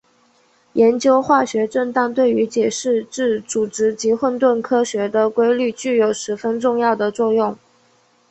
[0.73, 7.55] 研究化学振荡对于解释自组织及混沌科学的规律具有十分重要的作用。